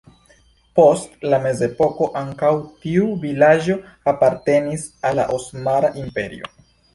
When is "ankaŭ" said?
2.21-2.49